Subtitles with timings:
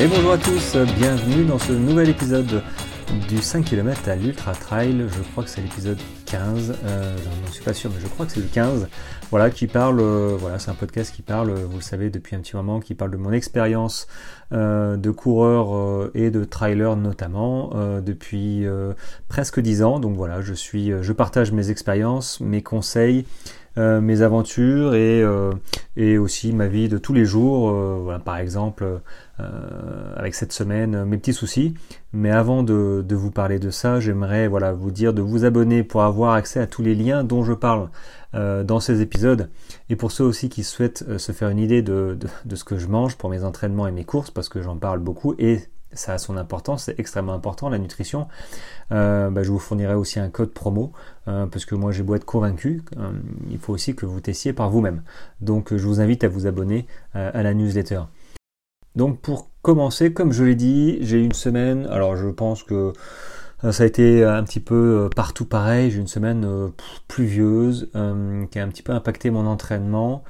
[0.00, 2.62] Et bonjour à tous, bienvenue dans ce nouvel épisode
[3.28, 5.04] du 5 km à l'Ultra Trail.
[5.08, 8.24] Je crois que c'est l'épisode 15, euh, je ne suis pas sûr, mais je crois
[8.24, 8.86] que c'est le 15.
[9.30, 12.38] Voilà, qui parle, euh, voilà, c'est un podcast qui parle, vous le savez depuis un
[12.38, 14.06] petit moment, qui parle de mon expérience
[14.52, 18.66] euh, de coureur et de trailer notamment depuis
[19.26, 19.98] presque 10 ans.
[19.98, 23.24] Donc voilà, je suis, je partage mes expériences, mes conseils.
[23.78, 25.24] Mes aventures et,
[25.96, 27.70] et aussi ma vie de tous les jours.
[27.70, 28.84] voilà, par exemple,
[29.40, 31.74] euh, avec cette semaine euh, mes petits soucis.
[32.12, 36.02] Mais avant de, vous parler de ça, j'aimerais voilà, vous dire de vous abonner pour
[36.02, 37.88] avoir accès à tous les liens dont je parle
[38.34, 39.48] euh, dans ces épisodes.
[39.90, 42.18] Et pour ceux aussi qui souhaitent se faire une idée de,
[42.52, 45.36] ce que je mange pour mes entraînements et mes courses, parce que j'en parle beaucoup
[45.92, 48.28] ça a son importance, c'est extrêmement important la nutrition.
[48.90, 50.92] Bah, je vous fournirai aussi un code promo
[51.24, 52.82] parce que moi j'ai beau être convaincu,
[53.50, 55.02] il faut aussi que vous testiez par vous-même.
[55.40, 58.02] Donc je vous invite à vous abonner à la newsletter.
[58.96, 62.92] Donc pour commencer, comme je l'ai dit, j'ai une semaine, alors je pense que
[63.64, 66.68] euh, ça a été un petit peu euh, partout pareil, j'ai une semaine euh,
[67.08, 67.90] pluvieuse
[68.50, 70.24] qui a un petit peu impacté mon entraînement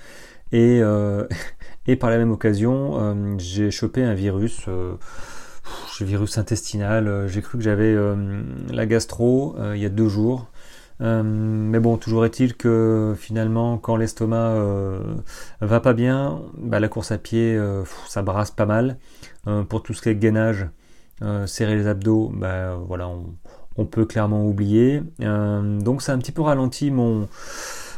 [0.53, 0.81] et
[2.01, 4.67] par la même occasion j'ai chopé un virus,
[6.01, 7.97] un virus intestinal, j'ai cru que j'avais
[8.71, 10.49] la gastro il y a deux jours.
[11.01, 15.01] Euh, mais bon, toujours est-il que finalement, quand l'estomac euh,
[15.61, 18.99] va pas bien, bah, la course à pied, euh, ça brasse pas mal.
[19.69, 20.69] pour tout ce qui est gainage,
[21.47, 23.09] serrer les abdos, bah, voilà,
[23.77, 25.03] on, peut clairement oublier.
[25.21, 27.29] donc ça a un petit peu ralenti mon,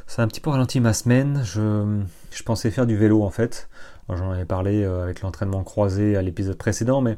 [0.06, 1.40] ça a un petit peu ralenti ma semaine.
[1.44, 3.68] Je, je pensais faire du vélo en fait.
[4.08, 7.16] J'en avais parlé avec l'entraînement croisé à l'épisode précédent, mais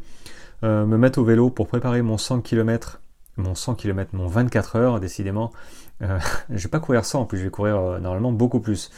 [0.62, 3.00] me mettre au vélo pour préparer mon 100 km
[3.36, 5.52] mon 100 km, mon 24 heures, décidément.
[6.02, 6.18] Euh,
[6.50, 8.90] je vais pas courir 100, en plus je vais courir euh, normalement beaucoup plus.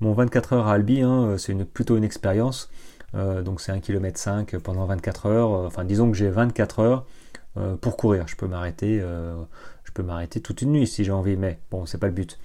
[0.00, 2.70] Mon 24 heures à Albi, hein, euh, c'est plutôt une expérience.
[3.14, 5.50] donc c'est 1 km 5 pendant 24 heures.
[5.50, 7.06] Enfin disons que j'ai 24 heures
[7.82, 8.26] pour courir.
[8.26, 11.98] Je peux m'arrêter, je peux m'arrêter toute une nuit si j'ai envie, mais bon, c'est
[11.98, 12.38] pas le but.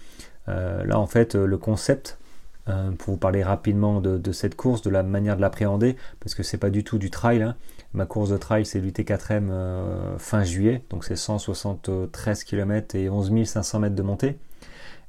[0.47, 2.17] là en fait, le concept,
[2.65, 6.57] pour vous parler rapidement de, cette course, de la manière de l'appréhender, parce que c'est
[6.57, 7.41] pas du tout du trail.
[7.41, 7.55] Hein.
[7.93, 13.45] Ma course de trail, c'est l'UT4M euh, fin juillet, donc c'est 173 km et 11
[13.45, 14.37] 500 mètres de montée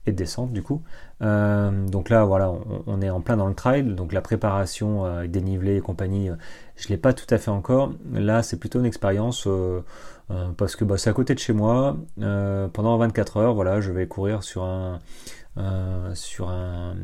[0.06, 0.83] et de descente du coup.
[1.21, 2.53] Euh, donc là, voilà,
[2.87, 6.31] on, est en plein dans le trail, donc la préparation euh, dénivelé et compagnie,
[6.77, 7.93] je ne l'ai pas tout à fait encore.
[8.12, 9.49] Là, c'est plutôt une expérience
[10.56, 11.97] parce que bah, c'est à côté de chez moi.
[12.17, 15.00] pendant 24 heures, voilà, je vais courir sur un
[16.15, 16.94] sur un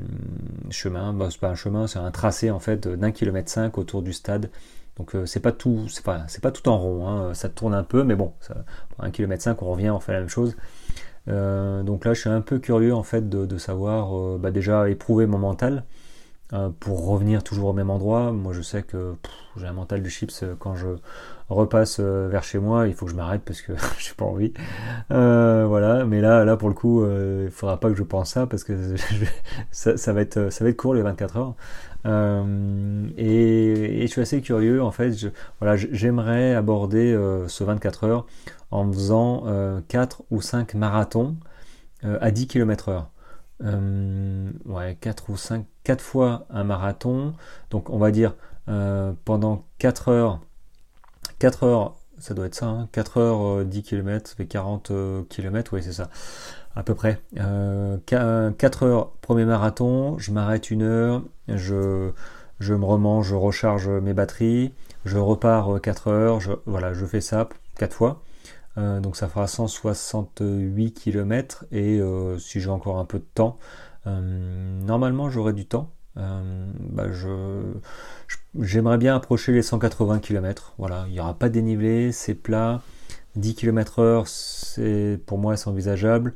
[0.70, 4.02] chemin, bah, c'est pas un chemin, c'est un tracé en fait d'un kilomètre cinq autour
[4.02, 4.50] du stade
[4.96, 7.34] donc euh, c'est pas tout, c'est pas, tout en rond, hein.
[7.34, 10.20] ça tourne un peu, mais bon, ça, pour 1 km on revient, on fait la
[10.20, 10.56] même chose.
[11.26, 14.90] Euh, donc là je suis un peu curieux en fait de, savoir euh, bah, déjà
[14.90, 15.84] éprouver mon mental
[16.78, 18.30] pour revenir toujours au même endroit.
[18.32, 19.14] Moi je sais que
[19.56, 20.88] j'ai un mental de chips quand je
[21.48, 24.52] repasse vers chez moi, il faut que je m'arrête parce que j'ai pas envie.
[25.08, 28.62] voilà, mais là, là pour le coup, il faudra pas que je pense ça parce
[28.62, 28.94] que
[29.72, 31.54] ça, va être, ça va être court les 24 heures.
[32.06, 35.12] Euh, et, je suis assez curieux, en fait,
[35.60, 38.26] voilà, j'aimerais aborder euh, ce 24 heures
[38.70, 39.44] en faisant
[39.88, 41.36] 4 euh, ou 5 marathons
[42.02, 43.06] à 10 km
[43.62, 44.52] heure.
[44.66, 47.34] ouais, 4 ou 5, 4 fois un marathon.
[47.70, 48.34] Donc on va dire
[49.24, 50.40] pendant 4 heures,
[51.38, 54.92] 4 heures, ça doit être ça, 4 hein, heures 10 km, ça fait 40
[55.28, 56.08] km, oui c'est ça
[56.76, 57.20] à peu près.
[57.34, 57.42] 4
[58.12, 62.10] euh, heures premier marathon, je m'arrête une heure, je,
[62.60, 64.72] je me remange, je recharge mes batteries,
[65.04, 67.48] je repars 4 heures, je, voilà, je fais ça
[67.78, 68.23] 4 fois.
[68.76, 73.58] Euh, donc ça fera 168 km et euh, si j'ai encore un peu de temps,
[74.06, 75.90] normalement j'aurai du temps.
[76.16, 77.06] Bah
[78.60, 80.74] j'aimerais bien approcher les 180 km.
[80.78, 82.82] Voilà, il n'y aura pas de dénivelé, c'est plat.
[83.36, 86.34] 10 km heure, c'est pour moi c'est envisageable.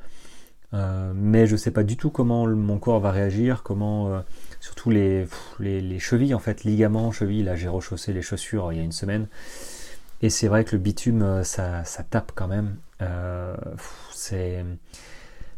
[0.74, 4.20] Euh, mais je ne sais pas du tout comment mon corps va réagir, comment euh,
[4.60, 5.26] surtout les,
[5.58, 7.42] les, chevilles en fait, ligaments, chevilles.
[7.42, 9.28] Là, j'ai rechaussé les chaussures il y a une semaine,
[10.22, 12.76] et c'est vrai que le bitume, euh, ça, ça tape quand même.
[14.12, 14.64] c'est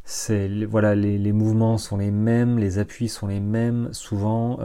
[0.05, 4.59] c'est voilà les, mouvements sont les mêmes, les appuis sont les mêmes souvent,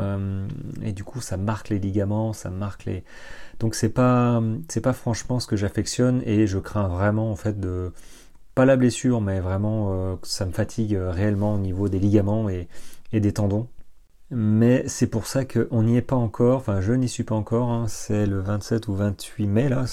[0.81, 3.03] et du coup ça marque les ligaments, ça marque les
[3.59, 7.59] donc c'est pas c'est pas franchement ce que j'affectionne et je crains vraiment en fait
[7.59, 7.93] de
[8.55, 12.49] pas la blessure, mais vraiment euh, ça me fatigue euh, réellement au niveau des ligaments
[12.49, 12.67] et,
[13.13, 13.67] des tendons.
[14.31, 17.69] Mais c'est pour ça qu'on n'y est pas encore, enfin je n'y suis pas encore,
[17.69, 17.85] hein.
[17.87, 19.85] c'est le 27 ou 28 mai là,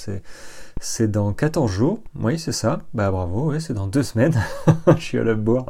[0.80, 4.34] c'est, dans 14 jours, oui c'est ça, bah bravo, oui, c'est dans deux semaines,
[4.96, 5.66] je suis à la boire.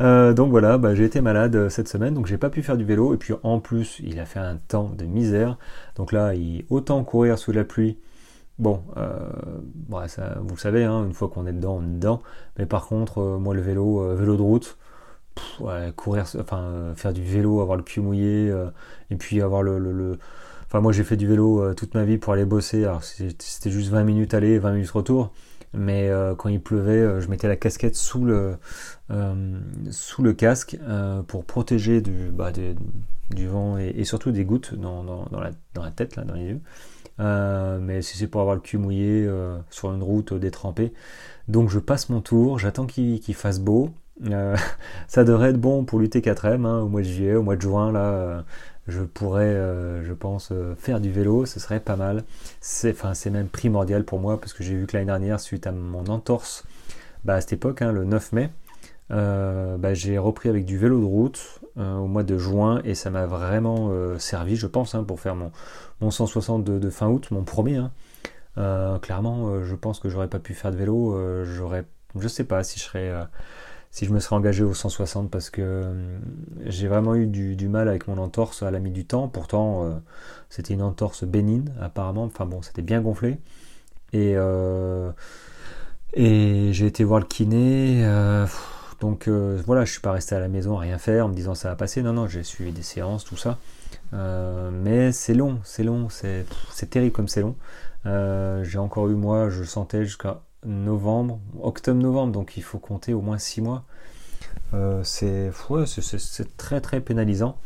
[0.00, 2.78] Euh, donc voilà, bah, j'ai été malade euh, cette semaine, donc j'ai pas pu faire
[2.78, 5.58] du vélo, et puis en plus il a fait un temps de misère,
[5.96, 7.98] donc là il, autant courir sous la pluie,
[8.58, 9.30] Bon, euh,
[10.06, 12.20] ça, vous le savez, hein, une fois qu'on est dedans, on est dedans.
[12.58, 14.76] Mais par contre, moi, le vélo, vélo de route,
[15.96, 18.66] courir, enfin euh, faire du vélo, avoir le cul mouillé, euh,
[19.10, 20.18] et puis avoir le,
[20.66, 23.70] Enfin moi j'ai fait du vélo euh, toute ma vie pour aller bosser, alors c'était
[23.70, 25.32] juste 20 minutes aller, 20 minutes retour,
[25.72, 28.56] mais quand il pleuvait, je mettais la casquette sous le,
[29.90, 30.76] sous le casque
[31.28, 32.50] pour protéger du, bah,
[33.30, 36.44] du vent et, surtout des gouttes dans, dans, la, dans, la, tête, là, dans les
[36.44, 36.60] yeux.
[37.18, 39.28] mais si c'est pour avoir le cul mouillé
[39.70, 40.92] sur une route détrempée.
[41.46, 43.90] Donc je passe mon tour, j'attends qu'il fasse beau,
[44.26, 44.56] euh,
[45.08, 47.92] ça devrait être bon pour l'UT4M hein, au mois de juillet, au mois de juin.
[47.92, 48.42] Là, euh,
[48.88, 51.46] je pourrais, euh, je pense, faire du vélo.
[51.46, 52.24] Ce serait pas mal.
[52.60, 55.66] C'est, enfin, c'est même primordial pour moi parce que j'ai vu que l'année dernière, suite
[55.66, 56.64] à mon entorse,
[57.24, 58.50] bah, à cette époque, hein, le 9 mai,
[59.10, 63.26] bah, j'ai repris avec du vélo de route au mois de juin et ça m'a
[63.26, 65.50] vraiment servi, je pense, hein, pour faire mon,
[66.00, 67.82] mon 160 de, fin août, mon premier.
[69.02, 71.44] clairement, je pense que j'aurais pas pu faire de vélo.
[71.44, 71.84] j'aurais,
[72.16, 73.12] je sais pas si je serais
[73.90, 76.18] si je me serais engagé au 160 parce que euh,
[76.64, 79.28] j'ai vraiment eu du, mal avec mon entorse à la mi du temps.
[79.28, 79.94] Pourtant, euh,
[80.48, 82.24] c'était une entorse bénigne apparemment.
[82.24, 83.38] Enfin bon, c'était bien gonflé.
[84.12, 85.10] Et, euh,
[86.14, 88.04] j'ai été voir le kiné.
[89.00, 91.54] donc voilà, je suis pas resté à la maison à rien faire en me disant
[91.54, 92.02] ça va passer.
[92.02, 93.58] Non, non, j'ai suivi des séances, tout ça.
[94.12, 96.46] mais c'est long, c'est long, c'est
[96.90, 97.56] terrible comme c'est long.
[98.04, 103.38] j'ai encore eu moi, je sentais jusqu'à novembre, octobre-novembre, donc il faut compter au moins
[103.38, 103.84] 6 mois.
[104.74, 105.50] Euh, c'est
[106.56, 107.56] très très pénalisant.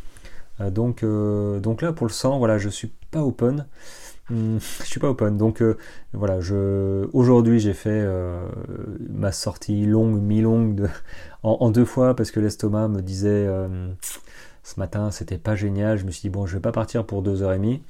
[0.60, 3.66] Euh, donc, euh, donc là pour le sang, voilà, je suis pas open.
[4.30, 5.36] Hmm, suis pas open.
[5.36, 5.62] Donc
[6.12, 6.38] voilà,
[7.12, 8.06] aujourd'hui j'ai fait
[9.10, 10.88] ma sortie longue, mi-longue
[11.42, 13.48] en, deux fois parce que l'estomac me disait
[14.62, 15.98] ce matin c'était pas génial.
[15.98, 17.82] Je me suis dit bon je vais pas partir pour deux heures et demie.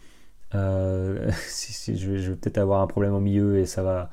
[0.55, 4.11] Euh, si, je vais, peut-être avoir un problème au milieu et ça va,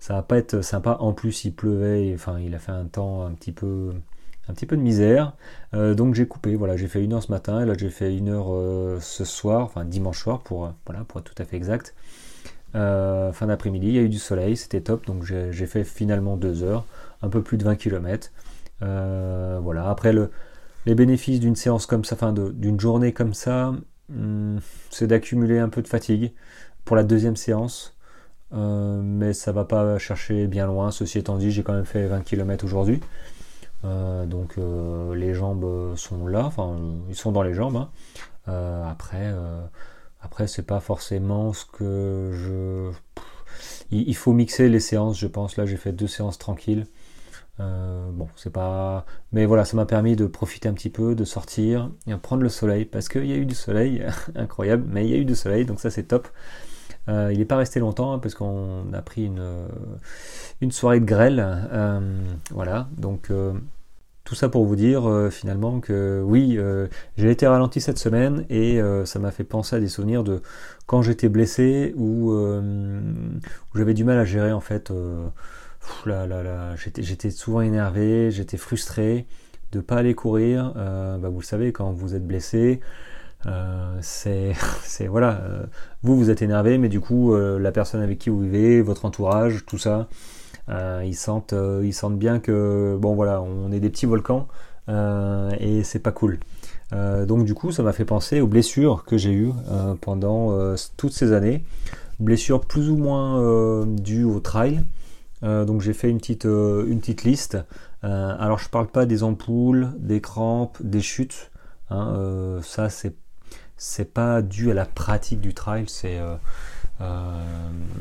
[0.00, 0.96] ça va pas être sympa.
[1.00, 3.92] En plus, il pleuvait, enfin, il a fait un temps un petit peu,
[4.48, 5.34] un petit peu de misère.
[5.74, 6.56] Euh, donc j'ai coupé.
[6.56, 9.24] Voilà, j'ai fait une heure ce matin et là j'ai fait une heure euh, ce
[9.24, 11.94] soir, enfin dimanche soir pour, voilà, pour être tout à fait exact.
[12.72, 15.06] fin d'après-midi, il y a eu du soleil, c'était top.
[15.06, 16.84] Donc j'ai fait finalement deux heures,
[17.22, 18.30] un peu plus de 20 km.
[18.80, 19.88] voilà.
[19.90, 20.30] Après le,
[20.86, 23.74] les bénéfices d'une séance comme ça, enfin d'une journée comme ça,
[24.90, 26.32] c'est d'accumuler un peu de fatigue
[26.84, 27.96] pour la deuxième séance.
[28.52, 30.90] Euh, mais ça va pas chercher bien loin.
[30.90, 33.00] Ceci étant dit, j'ai quand même fait 20 km aujourd'hui.
[33.84, 36.76] Euh, donc euh, les jambes sont là, enfin
[37.08, 37.76] ils sont dans les jambes.
[37.76, 37.90] Hein.
[38.88, 39.34] après,
[40.20, 42.90] après c'est pas forcément ce que je.
[43.90, 45.56] Il, faut mixer les séances, je pense.
[45.56, 46.86] Là, j'ai fait deux séances tranquilles.
[47.60, 49.06] Euh, bon, c'est pas.
[49.32, 52.42] Mais voilà, ça m'a permis de profiter un petit peu, de sortir, et de prendre
[52.42, 54.04] le soleil, parce qu'il y a eu du soleil,
[54.36, 56.28] incroyable, mais il y a eu du soleil, donc ça c'est top.
[57.08, 59.42] Euh, il n'est pas resté longtemps, hein, parce qu'on a pris une,
[60.60, 61.44] une soirée de grêle.
[61.72, 62.00] Euh,
[62.50, 63.30] voilà, donc
[64.24, 66.58] tout ça pour vous dire finalement que oui,
[67.16, 70.42] j'ai été ralenti cette semaine, et ça m'a fait penser à des souvenirs de
[70.86, 74.90] quand j'étais blessé, ou où j'avais du mal à gérer en fait
[76.76, 79.26] j'étais souvent énervé, j'étais frustré
[79.72, 80.72] de pas aller courir.
[80.76, 82.80] Euh, bah, vous le savez, quand vous êtes blessé,
[83.46, 84.54] euh, c'est
[85.08, 85.64] voilà, euh,
[86.02, 89.64] vous vous êtes énervé, mais du coup la personne avec qui vous vivez, votre entourage,
[89.66, 90.08] tout ça,
[90.68, 94.48] ils sentent ils sentent bien que bon voilà, on est des petits volcans
[94.88, 96.38] et c'est pas cool.
[96.92, 99.52] donc du coup, ça m'a fait penser aux blessures que j'ai eues
[100.00, 101.64] pendant toutes ces années,
[102.20, 104.82] blessures plus ou moins dues au trail.
[105.42, 107.58] Euh, donc j'ai fait une petite, euh, une petite liste.
[108.04, 111.50] Euh, alors je parle pas des ampoules, des crampes, des chutes.
[111.90, 113.14] Hein, ça c'est
[113.76, 116.18] c'est pas dû à la pratique du trail, c'est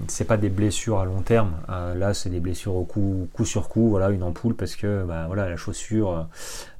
[0.07, 1.53] c'est pas des blessures à long terme.
[1.67, 3.89] là, c'est des blessures au coup, coup sur coup.
[3.89, 6.27] Voilà, une ampoule parce que bah, voilà, la chaussure,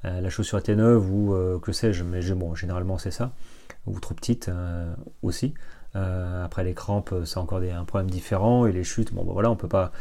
[0.04, 2.04] la chaussure était neuve ou que sais-je.
[2.04, 3.32] Mais bon, généralement c'est ça.
[3.86, 4.50] Ou trop petite
[5.22, 5.54] aussi.
[5.94, 8.66] après les crampes, c'est encore des, un problème différent.
[8.66, 9.92] Et les chutes, bon, bah, voilà, on peut pas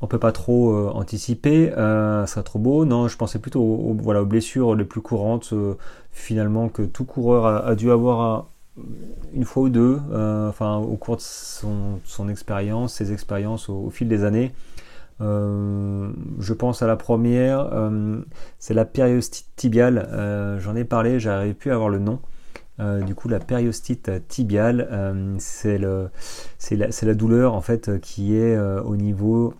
[0.00, 2.84] on peut pas trop euh, anticiper, euh, ça serait trop beau.
[2.84, 5.74] Non, je pensais plutôt aux, voilà, aux blessures les plus courantes, euh,
[6.10, 8.48] finalement, que tout coureur a, dû avoir
[9.34, 10.00] une fois ou deux,
[10.48, 14.52] enfin, au cours de son, expérience, ses expériences au, fil des années.
[15.20, 17.70] je pense à la première,
[18.58, 20.56] c'est la périostite tibiale.
[20.60, 22.20] J'en ai parlé, j'arrive plus à avoir le nom.
[23.06, 29.54] du coup, la périostite tibiale, c'est la, douleur en fait qui est au niveau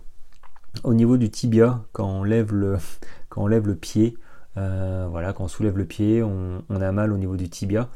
[0.83, 4.17] au niveau du tibia quand on lève le pied.
[4.55, 7.89] voilà, quand on soulève le pied, on, a mal au niveau du tibia.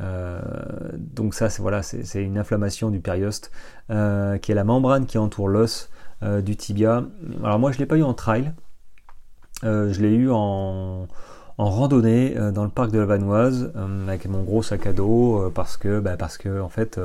[0.00, 1.80] donc ça, c'est voilà,
[2.14, 3.50] une inflammation du périoste,
[3.88, 5.90] qui est la membrane qui entoure l'os
[6.22, 7.04] du tibia.
[7.42, 8.52] Alors moi, je l'ai pas eu en trail,
[9.62, 11.08] je l'ai eu en,
[11.58, 15.40] randonnée euh, dans le parc de la Vanoise euh, avec mon gros sac à dos
[15.40, 17.00] euh, parce que bah, parce que en fait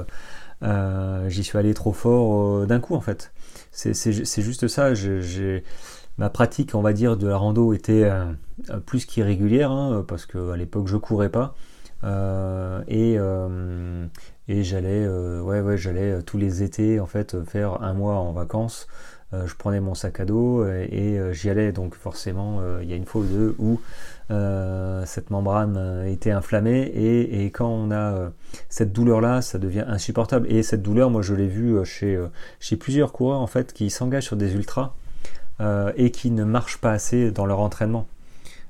[1.28, 3.32] j'y suis allé trop fort d'un coup en fait.
[3.72, 4.94] C'est juste ça.
[4.94, 5.64] J'ai
[6.18, 8.10] ma pratique, on va dire, de la rando était
[8.86, 11.56] plus qu'irrégulière, hein, parce qu'à l'époque je courais pas.
[12.88, 13.18] et,
[14.48, 18.88] et j'allais ouais, ouais, j'allais tous les étés en fait faire un mois en vacances.
[19.34, 21.72] Je prenais mon sac à dos et, j'y allais.
[21.72, 23.80] Donc forcément, il y a une fois ou deux où
[24.32, 26.84] euh, cette membrane euh, était inflammée.
[26.84, 28.30] Et, quand on a euh,
[28.70, 30.50] cette douleur là ça devient insupportable.
[30.52, 32.18] Et cette douleur moi je l'ai vu chez,
[32.80, 34.94] plusieurs coureurs en fait qui s'engagent sur des ultras
[35.96, 38.08] et qui ne marchent pas assez dans leur entraînement.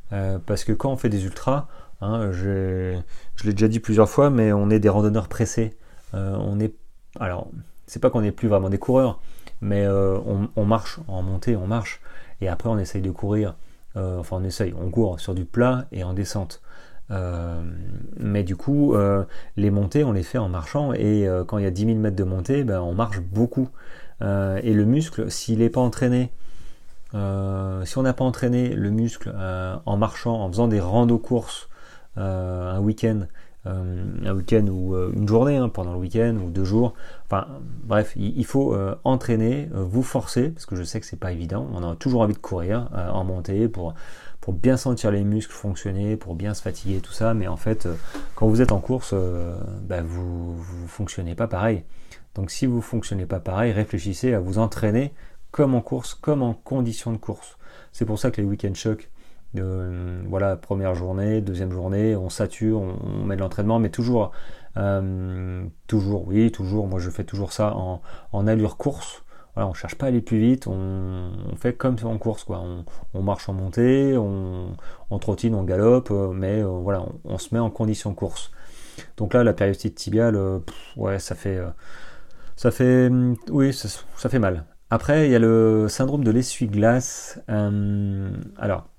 [0.10, 1.68] Parce que quand on fait des ultras
[2.01, 2.98] hein, je
[3.46, 5.77] l'ai déjà dit plusieurs fois mais on est des randonneurs pressés.
[6.13, 6.74] On est
[7.20, 7.50] alors
[7.88, 9.22] c'est pas qu'on n'est plus vraiment des coureurs
[9.62, 12.01] mais on, on marche en montée on marche
[12.41, 13.56] et après on essaye de courir
[13.98, 16.62] euh, enfin, on essaye, on court sur du plat et en descente.
[17.12, 17.62] Euh,
[18.18, 19.25] mais du coup, euh,
[19.58, 20.94] les montées, on les fait en marchant.
[20.94, 23.70] Et quand il y a 10 000 mètres de montée, ben, on marche beaucoup.
[24.22, 26.32] et le muscle, s'il n'est pas entraîné,
[27.13, 29.34] si on n'a pas entraîné le muscle
[29.86, 31.70] en marchant, en faisant des rando courses
[32.15, 33.25] un week-end, euh,
[33.65, 36.94] un week-end ou euh, une journée hein, pendant le week-end ou deux jours.
[37.25, 37.48] Enfin,
[37.84, 41.68] bref, il, faut euh, entraîner, vous forcer, parce que je sais que c'est pas évident.
[41.74, 43.94] On a toujours envie de courir en montée pour
[44.39, 47.36] pour bien sentir les muscles fonctionner, pour bien se fatiguer, tout ça.
[47.36, 47.88] Mais en fait,
[48.34, 49.13] quand vous êtes en course,
[49.84, 51.84] bah, vous ne fonctionnez pas pareil.
[52.34, 55.13] Donc si vous fonctionnez pas pareil, réfléchissez à vous entraîner
[55.51, 57.58] comme en course, comme en condition de course.
[57.91, 59.10] C'est pour ça que les week-end shocks,
[59.58, 64.31] euh, voilà, première journée, deuxième journée, on sature, on, met de l'entraînement, mais toujours,
[64.77, 69.24] euh, toujours, oui, toujours, moi je fais toujours ça en, allure course.
[69.53, 72.63] Voilà, on cherche pas à aller plus vite, on, fait comme en course, quoi.
[73.13, 77.70] On, marche en montée, on, trottine, on galope, euh, mais voilà, on, se met en
[77.70, 78.51] condition course.
[79.17, 80.39] Donc là, la périostite tibiale,
[80.96, 81.60] ouais, ça fait,
[82.55, 83.12] ça fait,
[83.50, 84.65] oui, ça, ça, fait mal.
[84.89, 87.41] Après, il y a le syndrome de l'essuie-glace.
[87.48, 88.91] alors,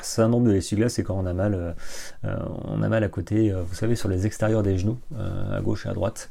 [0.00, 1.72] syndrome de l'essuie-glace, c'est quand on a mal, euh,
[2.24, 5.60] euh, on a mal à côté, euh, vous savez, sur les extérieurs des genoux, à
[5.60, 6.30] gauche et à droite.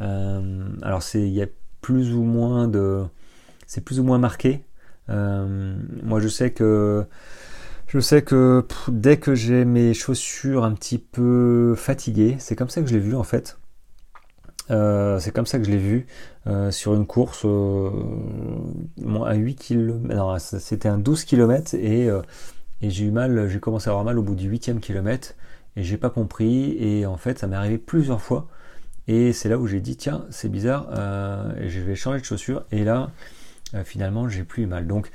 [0.00, 1.46] alors c'est, il y a
[1.80, 3.04] plus ou moins de,
[3.66, 4.64] c'est plus ou moins marqué.
[5.08, 7.04] moi, je sais que,
[7.86, 12.80] je sais que dès que j'ai mes chaussures un petit peu fatiguées, c'est comme ça
[12.80, 13.58] que je l'ai vu en fait.
[14.68, 16.06] c'est comme ça que je l'ai vu
[16.70, 22.10] sur une course à 8 km, c'était un 12 km et
[22.84, 25.34] et j'ai eu mal, j'ai commencé à avoir mal au bout du huitième kilomètre
[25.74, 28.46] et j'ai pas compris et en fait ça m'est arrivé plusieurs fois.
[29.08, 32.66] Et c'est là où j'ai dit tiens c'est bizarre euh, je vais changer de chaussure
[32.72, 33.10] et là
[33.72, 34.86] euh, finalement j'ai plus eu mal.
[34.86, 35.10] Donc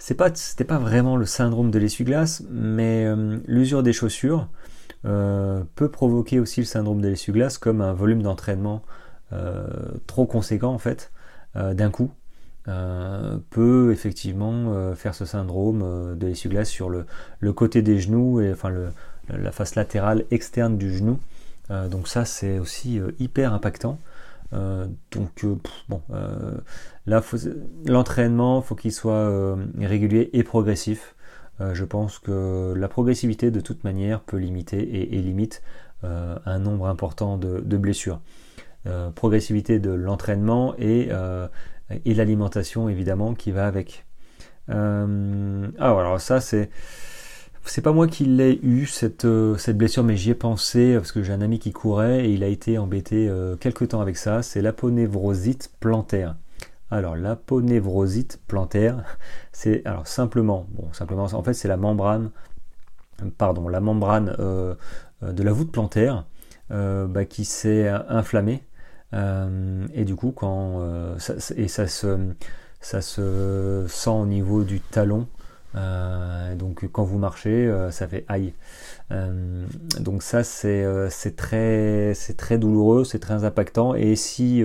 [0.00, 4.48] c'est pas c'était pas vraiment le syndrome de l'essuie-glace mais euh, l'usure des chaussures
[5.04, 8.82] peut provoquer aussi le syndrome de l'essuie-glace comme un volume d'entraînement
[10.06, 11.10] trop conséquent en fait
[11.56, 12.12] d'un coup
[12.68, 17.06] euh, peut effectivement euh, faire ce syndrome euh, de l'essuie-glace sur le,
[17.52, 18.90] côté des genoux et enfin le,
[19.28, 21.18] la face latérale externe du genou.
[21.90, 23.98] donc ça c'est aussi hyper impactant.
[24.52, 25.46] donc
[25.88, 26.02] bon,
[27.06, 27.22] là
[27.86, 31.14] l'entraînement faut qu'il soit régulier et progressif.
[31.60, 35.62] je pense que la progressivité de toute manière peut limiter et, limite
[36.02, 38.20] un nombre important de blessures.
[39.14, 41.10] progressivité de l'entraînement et
[42.04, 44.06] et l'alimentation évidemment qui va avec.
[44.70, 46.70] Euh, alors ça c'est
[47.64, 51.12] c'est pas moi qui l'ai eu cette, euh, cette blessure, mais j'y ai pensé parce
[51.12, 54.16] que j'ai un ami qui courait et il a été embêté euh, quelques temps avec
[54.16, 54.42] ça.
[54.42, 56.36] C'est l'aponevrosite plantaire.
[56.90, 59.04] Alors l'aponevrosite plantaire,
[59.52, 62.30] c'est alors simplement, bon simplement, en fait c'est la membrane,
[63.38, 64.34] pardon, la membrane
[65.22, 66.26] de la voûte plantaire
[66.68, 68.64] bah, qui s'est inflammée
[69.14, 72.18] euh, et du coup, quand euh, ça, et ça se,
[72.80, 75.26] ça se sent au niveau du talon.
[75.74, 78.52] Euh, donc quand vous marchez, ça fait aïe.
[80.00, 84.62] donc ça c'est très c'est très douloureux, c'est très impactant et si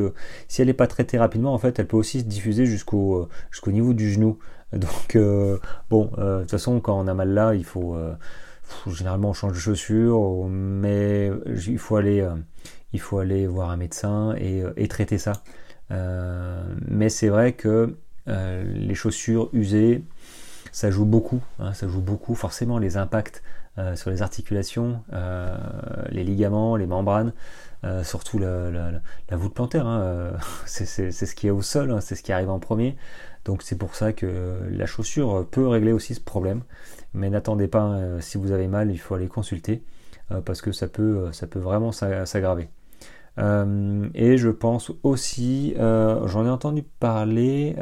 [0.49, 3.71] si elle n'est pas traitée rapidement, en fait, elle peut aussi se diffuser jusqu'au jusqu'au
[3.71, 4.37] niveau du genou.
[4.73, 5.17] Donc
[5.89, 7.95] bon, de toute façon, quand on a mal là, il faut
[8.91, 12.27] généralement on change de chaussures, mais il faut aller,
[12.97, 15.33] il faut aller voir un médecin et, traiter ça.
[15.89, 17.95] mais c'est vrai que
[18.27, 20.03] les chaussures usées,
[20.71, 23.43] ça joue beaucoup, hein, ça joue beaucoup forcément les impacts
[23.95, 25.01] sur les articulations,
[26.09, 27.33] les ligaments, les membranes.
[27.83, 29.01] Euh, surtout la,
[29.31, 29.85] voûte plantaire.
[29.85, 30.31] Hein, euh,
[30.65, 32.97] c'est ce qui est au sol, hein, c'est ce qui arrive en premier.
[33.45, 36.63] Donc c'est pour ça que la chaussure peut régler aussi ce problème.
[37.13, 39.83] Mais n'attendez pas, si vous avez mal, il faut aller consulter
[40.31, 42.69] euh, parce que ça peut vraiment s'aggraver.
[43.37, 47.75] Et je pense aussi, j'en ai entendu parler,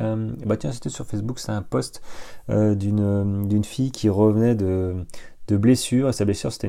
[0.46, 2.02] bah tiens c'était sur Facebook, c'est un post
[2.50, 5.06] d'une fille qui revenait de,
[5.48, 6.68] de blessure, et sa blessure c'était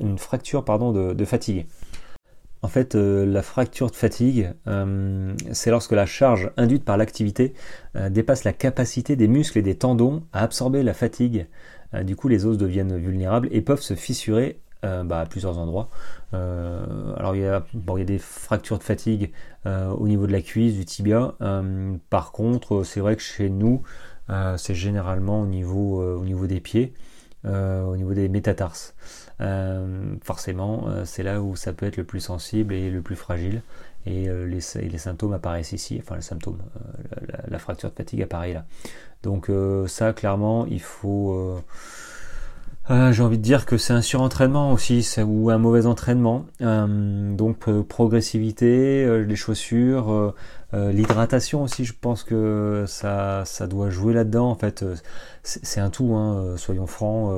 [0.00, 1.66] une, fracture pardon, de, fatigue.
[2.64, 7.54] En fait, euh, la fracture de fatigue, euh, c'est lorsque la charge induite par l'activité
[7.96, 11.46] euh, dépasse la capacité des muscles et des tendons à absorber la fatigue.
[12.04, 15.88] du coup, les os deviennent vulnérables et peuvent se fissurer bah, à plusieurs endroits.
[16.32, 19.32] alors, il y, a, il y, a, des fractures de fatigue
[19.64, 21.34] au niveau de la cuisse, du tibia.
[22.10, 23.82] par contre, c'est vrai que chez nous,
[24.56, 26.94] c'est généralement au niveau, au niveau des pieds,
[27.44, 28.94] au niveau des métatarses.
[29.42, 33.16] Euh, forcément, euh, c'est là où ça peut être le plus sensible et le plus
[33.16, 33.62] fragile.
[34.06, 36.58] Et, euh, les, les, symptômes apparaissent ici, enfin les symptômes,
[37.48, 38.64] la, fracture de fatigue apparaît là.
[39.22, 39.50] Donc
[39.86, 41.60] ça, clairement, il faut...
[42.88, 46.46] J'ai envie de dire que c'est un surentraînement aussi, ou un mauvais entraînement.
[46.60, 50.34] donc progressivité, les chaussures,
[50.72, 54.50] l'hydratation aussi, je pense que ça, ça doit jouer là-dedans.
[54.50, 54.84] En fait,
[55.42, 57.32] c'est un tout, hein, soyons francs.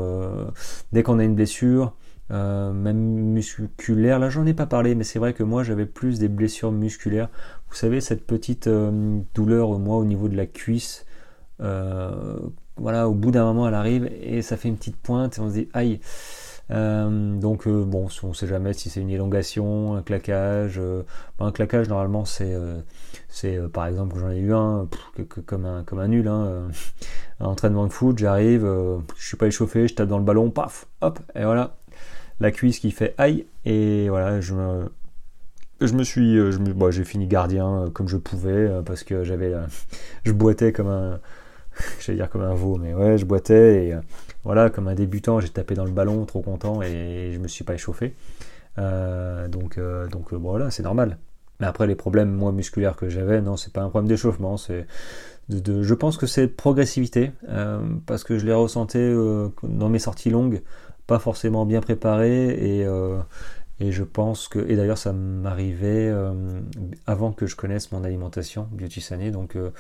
[0.92, 1.94] dès qu'on a une blessure,
[2.30, 6.18] euh, même musculaire, là j'en ai pas parlé, mais c'est vrai que moi j'avais plus
[6.18, 7.28] des blessures musculaires.
[7.68, 11.06] Vous savez, cette petite euh, douleur, moi, au niveau de la cuisse,
[11.60, 12.38] euh,
[12.76, 15.48] voilà, au bout d'un moment elle arrive et ça fait une petite pointe et on
[15.48, 16.00] se dit aïe.
[16.70, 20.80] donc bon, on sait jamais si c'est une élongation, un claquage.
[21.38, 22.56] un claquage normalement c'est,
[23.72, 24.88] par exemple j'en ai eu un
[25.46, 26.68] comme un comme un nul, hein,
[27.40, 28.62] un entraînement de foot, j'arrive,
[29.16, 31.76] je suis pas échauffé, je tape dans le ballon, paf, hop, et voilà,
[32.40, 34.88] la cuisse qui fait aïe et voilà je me
[35.80, 39.52] je me suis euh, j'ai fini gardien euh, comme je pouvais euh, parce que j'avais
[40.24, 41.20] je boitais comme un
[42.00, 43.94] j'allais dire comme un veau mais ouais je boitais et
[44.44, 47.64] voilà comme un débutant j'ai tapé dans le ballon trop content et je me suis
[47.64, 48.14] pas échauffé.
[48.76, 49.78] Donc
[50.10, 51.18] donc voilà c'est normal.
[51.60, 54.86] Mais après les problèmes moi musculaires que j'avais non c'est pas un problème d'échauffement c'est
[55.48, 57.32] je pense que c'est progressivité
[58.06, 58.98] parce que je l'ai ressenti
[59.62, 60.62] dans mes sorties longues
[61.06, 63.18] pas forcément bien préparé et, euh,
[63.80, 66.60] et je pense que et d'ailleurs ça m'arrivait euh,
[67.06, 69.70] avant que je connaisse mon alimentation Beauty Sané donc euh,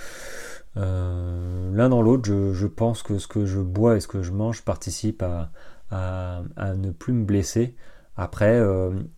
[1.72, 4.62] l'un dans l'autre je, pense que ce que je bois et ce que je mange
[4.62, 5.50] participe à,
[5.90, 7.76] à, ne plus me blesser
[8.16, 8.62] après,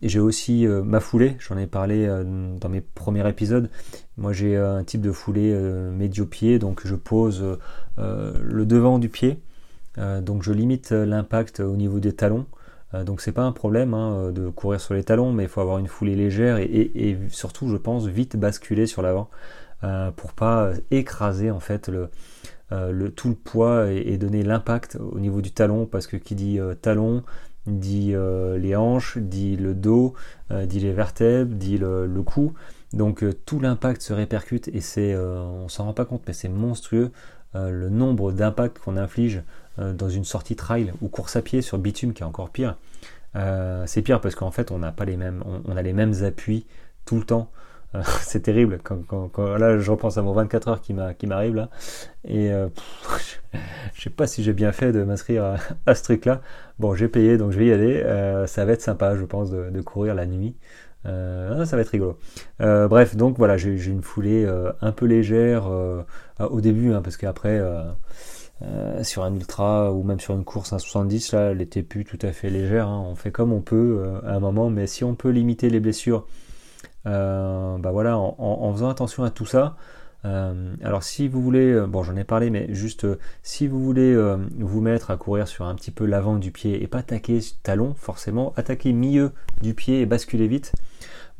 [0.01, 2.07] j'ai aussi ma foulée, j'en ai parlé
[2.59, 3.69] dans mes premiers épisodes.
[4.17, 7.59] Moi, j'ai un type de foulée médio-pied, donc je pose
[7.97, 9.39] le devant du pied
[9.97, 12.45] euh, donc je limite euh, l'impact au niveau des talons.
[12.93, 15.61] Euh, donc c'est pas un problème hein, de courir sur les talons, mais il faut
[15.61, 19.29] avoir une foulée légère et, surtout, je pense, vite basculer sur l'avant
[20.15, 21.91] pour pas écraser en fait
[22.71, 27.23] tout le poids et, donner l'impact au niveau du talon, parce que qui dit talon
[27.67, 28.15] dit
[28.57, 30.15] les hanches, dit le dos,
[30.49, 32.53] dit les vertèbres, dit le, cou.
[32.93, 37.11] Donc tout l'impact se répercute et c'est, on s'en rend pas compte, mais c'est monstrueux
[37.53, 39.43] le nombre d'impacts qu'on inflige euh,
[39.77, 42.77] dans une sortie trail ou course à pied sur bitume qui est encore pire.
[43.35, 46.13] Euh, c'est pire parce qu'en fait on n'a pas les mêmes, on, a les mêmes
[46.23, 46.65] appuis
[47.05, 47.51] tout le temps.
[47.95, 48.79] Euh, c'est terrible.
[48.83, 51.69] Quand, là, je repense à mon 24 heures qui m'arrive là,
[52.27, 52.49] et
[53.93, 56.41] je sais pas si j'ai bien fait de m'inscrire à, ce truc-là.
[56.79, 58.03] Bon, j'ai payé, donc je vais y aller.
[58.47, 60.55] ça va être sympa, je pense, de, courir la nuit.
[61.05, 62.17] ça va être rigolo.
[62.59, 64.47] bref, donc voilà, j'ai une foulée
[64.81, 65.69] un peu légère
[66.39, 67.61] au début, hein, parce qu'après,
[68.63, 72.05] euh, sur un ultra ou même sur une course à 70, là, elle était plus
[72.05, 72.87] tout à fait légère.
[72.87, 73.05] Hein.
[73.07, 75.79] On fait comme on peut euh, à un moment, mais si on peut limiter les
[75.79, 76.25] blessures,
[77.05, 79.77] euh, bah voilà, en, faisant attention à tout ça.
[80.23, 83.07] alors si vous voulez, bon j'en ai parlé, mais juste
[83.43, 84.13] si vous voulez
[84.59, 87.93] vous mettre à courir sur un petit peu l'avant du pied et pas attaquer talon,
[87.97, 90.73] forcément, attaquer milieu du pied et basculer vite.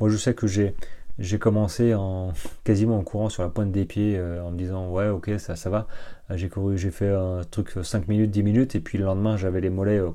[0.00, 0.74] Moi je sais que j'ai
[1.18, 2.32] j'ai commencé en
[2.64, 5.70] quasiment en courant sur la pointe des pieds en me disant ouais ok ça ça
[5.70, 5.86] va
[6.30, 9.36] euh, j'ai couru, j'ai fait un truc 5 minutes, 10 minutes, et puis le lendemain
[9.36, 10.10] j'avais les mollets euh,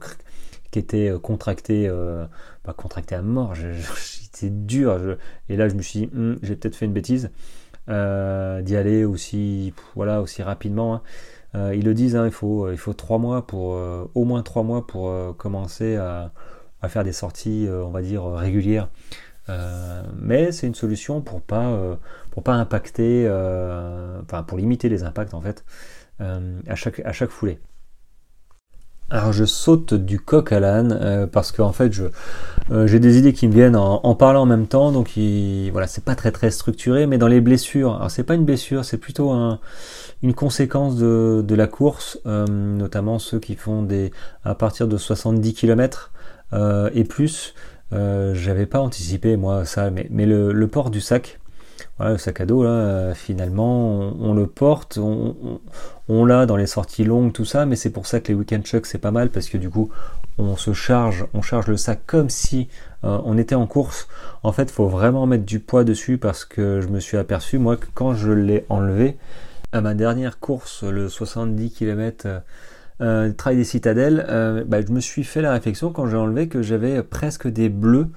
[0.72, 1.90] qui étaient euh, contractés,
[2.64, 3.54] pas contractés à mort,
[3.96, 5.18] c'était dur.
[5.50, 7.32] et là je me suis dit, hum, j'ai peut-être fait une bêtise
[7.88, 11.02] d'y aller aussi, voilà, aussi rapidement.
[11.54, 13.78] ils le disent, hein, il faut il faut trois mois pour
[14.16, 16.32] au moins trois mois pour commencer à,
[16.82, 18.90] à, faire des sorties, on va dire régulières.
[20.22, 21.98] Mais c'est une solution pour pas
[22.32, 23.28] pour pas impacter,
[24.22, 25.64] enfin pour limiter les impacts en fait
[26.20, 27.60] à chaque à chaque foulée.
[29.10, 31.92] Alors je saute du coq à l'âne euh, parce qu'en fait
[32.72, 35.20] euh, j'ai des idées qui me viennent en, parlant en même temps donc
[35.72, 38.86] voilà c'est pas très très structuré mais dans les blessures alors c'est pas une blessure
[38.86, 39.32] c'est plutôt
[40.24, 44.12] une conséquence de, la course euh, notamment ceux qui font des
[44.46, 46.12] à partir de 70 km
[46.94, 47.56] et plus
[48.34, 51.40] j'avais pas anticipé moi ça mais, le port du sac
[52.00, 57.04] le sac à dos, là, euh, finalement, on, le porte, on, l'a dans les sorties
[57.04, 59.48] longues, tout ça, mais c'est pour ça que les weekend chucks, c'est pas mal, parce
[59.48, 59.90] que du coup,
[60.38, 62.68] on se charge, on charge le sac comme si
[63.04, 64.08] euh, on était en course.
[64.42, 67.78] En fait, faut vraiment mettre du poids dessus, parce que je me suis aperçu, moi,
[67.78, 69.18] que quand je l'ai enlevé,
[69.72, 72.28] à ma dernière course, le 70 km
[73.02, 76.62] euh, trail des citadelles, bah, je me suis fait la réflexion quand j'ai enlevé que
[76.62, 78.10] j'avais presque des bleus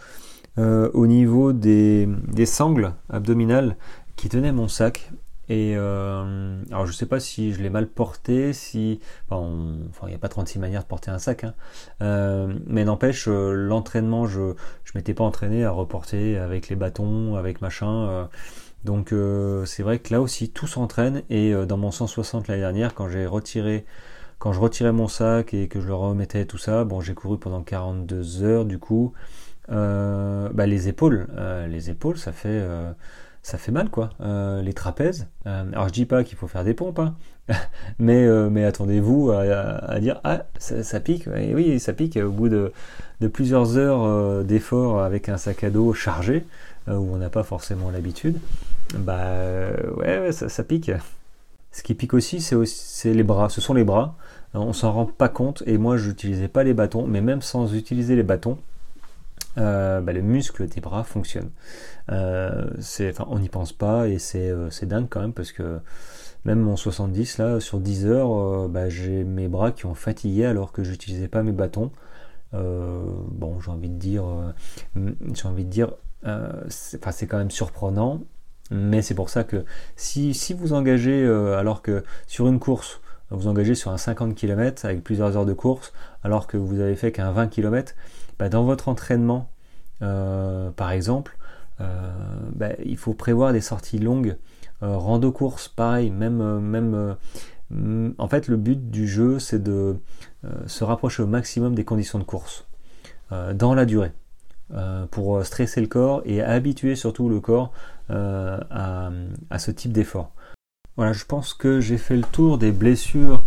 [0.59, 2.09] euh, au niveau des,
[2.47, 3.77] sangles abdominales
[4.17, 5.11] qui tenaient mon sac.
[5.49, 10.15] Et euh, alors je sais pas si je l'ai mal porté, si enfin il n'y
[10.15, 11.55] a pas 36 manières de porter un sac, hein.
[12.03, 17.61] euh, mais n'empêche l'entraînement, je je m'étais pas entraîné à reporter avec les bâtons, avec
[17.61, 18.29] machin.
[18.85, 19.15] donc
[19.67, 23.27] c'est vrai que là aussi tout s'entraîne et dans mon 160 l'année dernière quand j'ai
[23.27, 23.85] retiré
[24.38, 27.38] quand je retirais mon sac et que je le remettais tout ça, bon j'ai couru
[27.38, 29.12] pendant 42 heures du coup.
[29.70, 32.92] Euh, bah, les épaules, euh, les épaules, ça fait, euh,
[33.42, 34.11] ça fait mal quoi.
[34.20, 35.27] les trapèzes.
[35.44, 37.14] alors je dis pas qu'il faut faire des pompes, hein.
[37.99, 41.29] mais, mais attendez-vous à, dire ah ça, pique.
[41.55, 42.72] Oui, ça pique au bout de,
[43.20, 46.44] de plusieurs heures d'effort avec un sac à dos chargé
[46.88, 48.38] où on n'a pas forcément l'habitude.
[48.99, 50.90] Bah ouais, ça, ça, pique.
[51.72, 53.49] Ce qui pique aussi, c'est les bras.
[53.49, 54.16] Ce sont les bras.
[54.57, 55.62] On s'en rend pas compte.
[55.66, 58.59] Et moi, je n'utilisais pas les bâtons, mais même sans utiliser les bâtons,
[59.59, 61.51] euh, bah, le muscle des bras fonctionne.
[62.11, 62.69] Euh,
[63.27, 65.81] on n'y pense pas et euh, c'est dingue quand même parce que
[66.45, 70.73] même mon 70 là, sur 10 heures, bah, j'ai mes bras qui ont fatigué alors
[70.73, 71.90] que j'utilisais pas mes bâtons.
[72.53, 74.25] bon, j'ai envie de dire,
[74.95, 75.92] j'ai envie de dire,
[76.69, 78.21] c'est quand même surprenant,
[78.71, 79.64] mais c'est pour ça que
[79.97, 84.85] si, si vous engagez alors que sur une course, vous engagez sur un 50 km
[84.85, 87.95] avec plusieurs heures de course, alors que vous avez fait qu'un 20 km,
[88.39, 89.51] bah, dans votre entraînement,
[90.03, 91.37] euh, par exemple,
[91.81, 92.11] euh,
[92.55, 94.37] bah, il faut prévoir des sorties longues.
[94.83, 97.17] Euh, rando course, pareil, même, même
[98.19, 99.97] en fait, le but du jeu, c'est de
[100.67, 102.65] se rapprocher au maximum des conditions de course
[103.55, 104.12] dans la durée.
[105.11, 107.73] pour stresser le corps et habituer surtout le corps
[108.09, 109.11] à,
[109.51, 110.31] à, ce type d'effort.
[110.96, 113.42] Voilà, je pense que j'ai fait le tour des blessures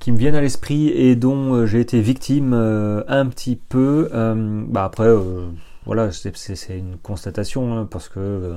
[0.00, 4.10] qui me viennent à l'esprit et dont euh, j'ai été victime euh, un petit peu.
[4.12, 5.08] Euh, bah après,
[5.86, 8.56] voilà, c'est une constatation hein, parce que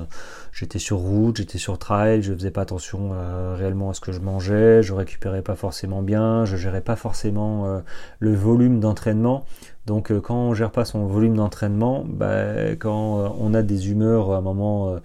[0.52, 3.12] j'étais sur route, j'étais sur trail, je faisais pas attention
[3.54, 7.80] réellement à ce que je mangeais, je récupérais pas forcément bien, je gérais pas forcément
[8.18, 9.44] le volume d'entraînement.
[9.86, 14.38] Donc quand on gère pas son volume d'entraînement, bah, quand on a des humeurs à
[14.38, 14.96] un moment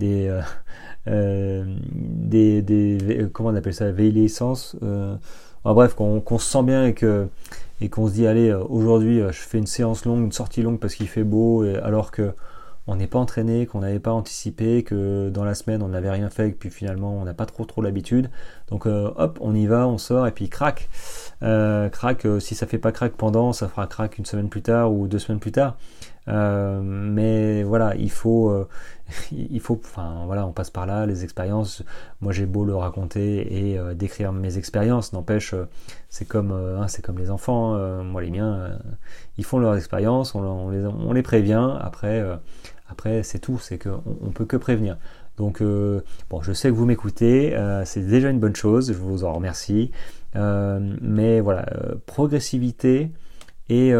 [0.00, 0.28] des,
[1.06, 4.76] des, des, comment on appelle ça, essence
[5.72, 7.28] bref, qu'on se sent bien et que
[7.80, 10.62] et qu'on se dit allez euh, aujourd'hui euh, je fais une séance longue, une sortie
[10.62, 12.32] longue parce qu'il fait beau, alors que
[12.86, 16.28] on n'est pas entraîné, qu'on n'avait pas anticipé, que dans la semaine on n'avait rien
[16.28, 18.30] fait, et puis finalement on n'a pas trop trop l'habitude.
[18.68, 20.90] Donc euh, hop, on y va, on sort et puis crac,
[21.40, 22.26] crac.
[22.40, 25.18] si ça fait pas crac pendant, ça fera crac une semaine plus tard ou deux
[25.18, 25.76] semaines plus tard.
[26.26, 28.66] Mais voilà, il faut,
[29.32, 31.82] il faut, enfin voilà, on passe par là, les expériences.
[32.20, 35.68] Moi, j'ai beau le raconter et euh, décrire mes expériences, n'empêche, euh,
[36.08, 37.74] c'est comme, euh, hein, c'est comme les enfants.
[38.04, 38.78] moi, les miens,
[39.38, 41.76] ils font leurs expériences, on, les, on, les, prévient.
[41.80, 42.24] Après,
[42.88, 44.96] après, c'est tout, c'est qu'on on peut que prévenir.
[45.36, 45.62] Donc,
[46.30, 48.88] bon, je sais que vous m'écoutez, c'est déjà une bonne chose.
[48.88, 49.90] Je vous en remercie.
[50.34, 51.66] mais voilà,
[52.06, 53.10] progressivité
[53.68, 53.92] et,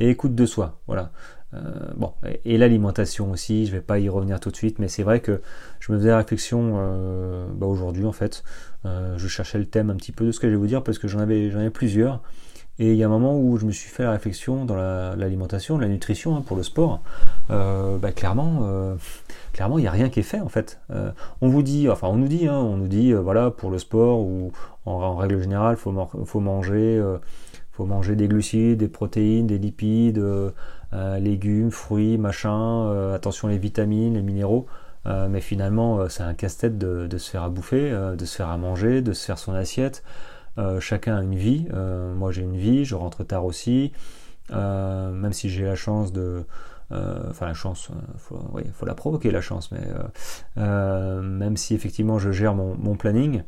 [0.00, 0.80] et écoute de soi.
[0.86, 1.12] Voilà.
[1.54, 1.58] Euh,
[1.96, 2.12] bon,
[2.44, 5.40] et, l'alimentation aussi, je vais pas y revenir tout de suite, mais c'est vrai que
[5.80, 8.42] je me faisais la réflexion euh, bah, aujourd'hui en fait.
[8.84, 10.82] Euh, je cherchais le thème un petit peu de ce que je vais vous dire
[10.82, 12.22] parce que j'en avais, j'en avais plusieurs.
[12.78, 15.78] Et il y a un moment où je me suis fait la réflexion dans l'alimentation,
[15.78, 17.00] la, nutrition hein, pour le sport.
[17.48, 18.68] bah, clairement,
[19.54, 20.78] clairement, il n'y a rien qui est fait en fait.
[21.40, 24.20] on vous dit, enfin, on nous dit, hein, on nous dit, voilà, pour le sport
[24.20, 24.52] ou
[24.84, 25.90] en, règle générale, faut,
[26.26, 27.02] faut manger,
[27.76, 33.58] faut manger des glucides, des protéines, des lipides, euh, légumes, fruits, machin, euh, attention les
[33.58, 34.66] vitamines, les minéraux.
[35.04, 39.02] mais finalement, c'est un casse-tête de, se faire à bouffer, de se faire à manger,
[39.02, 40.02] de se faire son assiette.
[40.80, 41.68] chacun a une vie.
[42.16, 43.92] moi, j'ai une vie, je rentre tard aussi.
[44.50, 46.44] même si j'ai la chance de,
[46.90, 47.90] enfin la chance,
[48.64, 49.86] il faut, la provoquer la chance, mais
[50.56, 53.44] même si effectivement je gère mon, planning,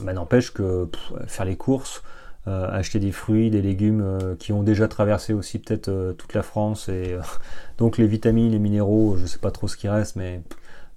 [0.00, 0.88] bah, n'empêche que
[1.26, 2.02] faire les courses,
[2.48, 6.34] euh, acheter des fruits, des légumes euh, qui ont déjà traversé aussi peut-être euh, toute
[6.34, 7.16] la France et
[7.78, 10.42] donc les vitamines, les minéraux, je sais pas trop ce qui reste, mais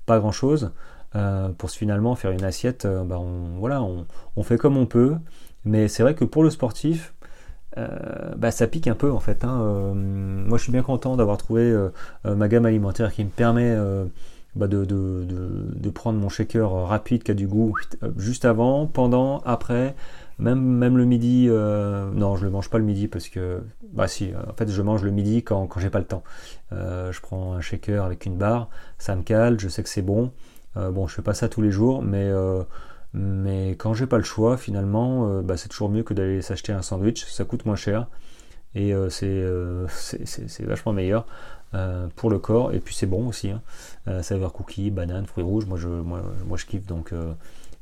[0.07, 0.71] pas grand chose.
[1.57, 5.15] pour finalement faire une assiette, bah, on, voilà, on, fait comme on peut.
[5.65, 7.13] Mais c'est vrai que pour le sportif,
[8.37, 9.43] bah, ça pique un peu en fait.
[9.43, 9.93] Hein.
[9.95, 11.73] moi je suis bien content d'avoir trouvé
[12.25, 13.75] ma gamme alimentaire qui me permet
[14.55, 17.75] bah, de, de, prendre mon shaker rapide qui a du goût
[18.17, 19.95] juste avant, pendant, après.
[20.37, 23.61] Même, même le midi, euh, non, je le mange pas le midi parce que,
[23.93, 26.23] bah si, en fait, je mange le midi quand, quand j'ai pas le temps.
[26.73, 30.01] Euh, je prends un shaker avec une barre, ça me cale, je sais que c'est
[30.01, 30.31] bon.
[30.75, 32.29] Euh, bon, je fais pas ça tous les jours, mais,
[33.13, 36.81] mais quand j'ai pas le choix, finalement, bah, c'est toujours mieux que d'aller s'acheter un
[36.81, 38.07] sandwich, ça coûte moins cher
[38.73, 41.25] et c'est vachement meilleur.
[42.15, 43.61] Pour le corps et puis c'est bon aussi hein.
[44.21, 47.13] saveur cookie banane fruits rouges moi je moi, moi je kiffe donc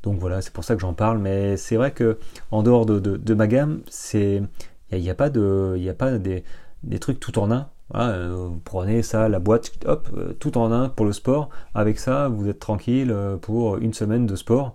[0.04, 1.18] donc voilà, c'est pour ça que j'en parle.
[1.18, 2.18] Mais c'est vrai que
[2.50, 4.42] en dehors de, ma gamme, c'est
[4.92, 6.44] il n'y a, pas de, il a pas des,
[7.00, 7.68] trucs tout en un.
[7.94, 11.48] Euh, vous prenez ça, la boîte, hop, euh, tout en un pour le sport.
[11.74, 14.74] Avec ça, vous êtes tranquille euh, pour une semaine de sport.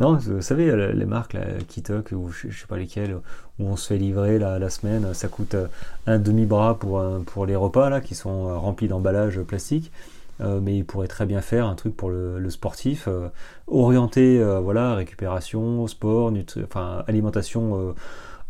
[0.00, 3.14] non, vous savez, les marques, là, Kitok, ou je, ne sais pas lesquelles,
[3.58, 5.54] où on se fait livrer la, semaine, ça coûte
[6.06, 9.92] un demi-bras pour, pour les repas là, qui sont remplis d'emballages plastiques.
[10.40, 13.28] Euh, mais il pourrait très bien faire un truc pour le, sportif, euh,
[13.66, 16.32] orienté, euh, voilà, récupération, sport,
[16.64, 17.94] enfin alimentation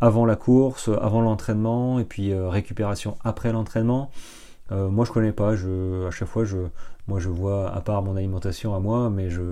[0.00, 4.10] avant la course, avant l'entraînement, et puis récupération après l'entraînement.
[4.70, 6.58] moi je connais pas, je, à chaque fois je,
[7.08, 9.42] moi je vois, à part mon alimentation à moi, mais je,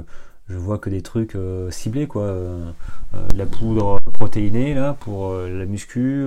[0.49, 1.37] je vois que des trucs
[1.71, 2.35] ciblés quoi,
[3.35, 6.27] la poudre protéinée là pour la muscu,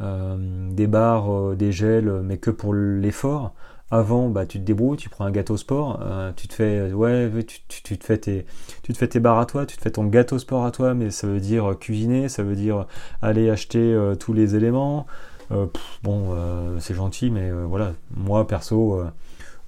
[0.00, 3.54] des barres, des gels, mais que pour l'effort.
[3.94, 7.30] Avant, bah, tu te débrouilles, tu prends un gâteau sport, euh, tu te fais, ouais,
[7.68, 10.94] tu, te fais tes, barres à toi, tu te fais ton gâteau sport à toi,
[10.94, 12.86] mais ça veut dire cuisiner, ça veut dire
[13.22, 15.06] aller acheter euh, tous les éléments.
[15.52, 15.66] Euh,
[16.02, 16.34] bon,
[16.80, 19.00] c'est gentil, mais voilà, moi perso,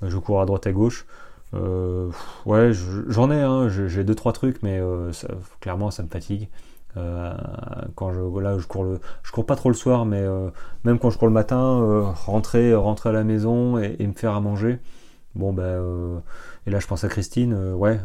[0.02, 1.06] je cours à droite à gauche.
[1.52, 2.72] Ouais,
[3.08, 4.80] j'en ai, hein, j'ai deux trois trucs, mais
[5.60, 6.48] clairement, ça me fatigue.
[6.96, 7.34] Euh,
[7.94, 10.48] quand je là je cours le je cours pas trop le soir mais euh,
[10.84, 14.34] même quand je cours le matin euh, rentrer rentrer à la maison et, me faire
[14.34, 14.78] à manger
[15.34, 16.22] bon ben
[16.66, 18.00] et là je pense à Christine ouais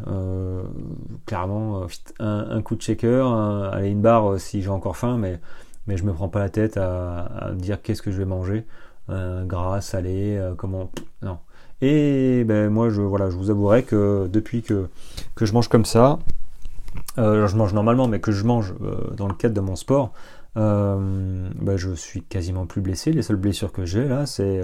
[1.25, 1.86] clairement
[2.19, 3.32] un, coup de shaker
[3.71, 5.39] aller une barre si j'ai encore faim mais
[5.88, 8.65] mais je me prends pas la tête à, me dire qu'est-ce que je vais manger.
[9.10, 11.39] Gras salé comment non
[11.82, 14.88] et ben moi je voilà je vous avouerai que depuis que
[15.36, 16.20] que je mange comme ça
[17.17, 20.13] euh, je mange normalement, mais que je mange euh, dans le cadre de mon sport,
[20.58, 23.12] euh, bah, je suis quasiment plus blessé.
[23.12, 24.62] Les seules blessures que j'ai là, c'est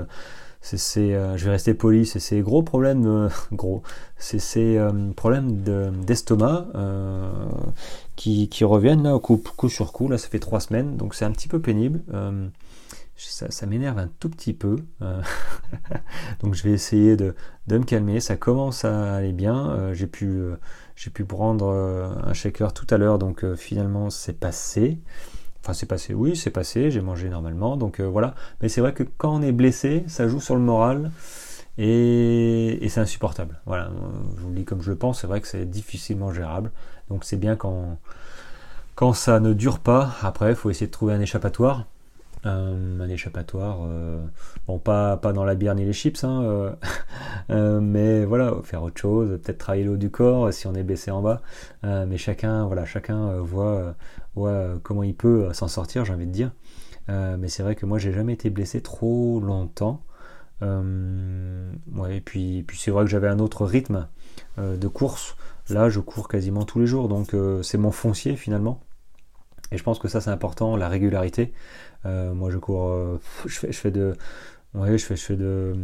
[0.62, 3.84] c'est, je vais rester poli, c'est ces gros problèmes, gros,
[4.18, 4.78] c'est ces
[5.16, 5.62] problèmes
[6.06, 6.66] d'estomac
[8.18, 10.10] qui, qui, reviennent là coup, coup, sur coup.
[10.10, 12.02] Là, ça fait trois semaines, donc c'est un petit peu pénible.
[13.18, 14.78] Ça, m'énerve un tout petit peu.
[16.42, 17.36] donc je vais essayer de,
[17.68, 18.20] me calmer.
[18.20, 19.94] Ça commence à aller bien.
[19.94, 20.52] j'ai pu
[20.98, 25.00] j'ai pu prendre euh, un shaker tout à l'heure, donc euh, finalement c'est passé.
[25.62, 28.34] Enfin c'est passé, oui c'est passé, j'ai mangé normalement, donc euh, voilà.
[28.62, 31.12] Mais c'est vrai que quand on est blessé, ça joue sur le moral
[31.78, 33.62] et, c'est insupportable.
[33.68, 33.92] Voilà,
[34.38, 36.72] je vous le dis comme je le pense, c'est vrai que c'est difficilement gérable.
[37.10, 41.22] Donc c'est bien quand ça ne dure pas, après il faut essayer de trouver un
[41.22, 41.86] échappatoire.
[42.48, 44.26] Euh, un échappatoire, euh,
[44.68, 46.76] bon pas, dans la bière ni les chips, hein,
[47.50, 50.84] euh, mais voilà, faire autre chose, peut-être travailler le haut du corps si on est
[50.84, 51.42] baissé en bas,
[51.84, 53.96] mais chacun, voilà, chacun voit,
[54.84, 56.52] comment il peut s'en sortir, j'ai envie de dire.
[57.08, 60.04] mais c'est vrai que moi j'ai jamais été blessé trop longtemps.
[60.62, 64.08] et puis, puis c'est vrai que j'avais un autre rythme
[64.58, 65.36] de course.
[65.70, 68.82] Là, je cours quasiment tous les jours, donc c'est mon foncier finalement.
[69.72, 71.54] Et je pense que ça c'est important, la régularité.
[72.08, 74.16] Euh, moi, je cours, euh, je, fais, de,
[74.74, 75.76] ouais, je fais, je fais de,